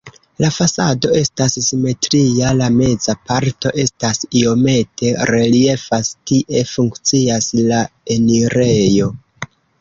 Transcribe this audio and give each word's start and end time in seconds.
La 0.43 0.47
fasado 0.53 1.09
estas 1.17 1.57
simetria, 1.65 2.53
la 2.61 2.69
meza 2.77 3.15
parto 3.31 3.73
estas 3.83 4.23
iomete 4.39 5.13
reliefas, 5.33 6.11
tie 6.33 6.65
funkcias 6.73 7.51
la 7.69 7.85
enirejo. 8.17 9.13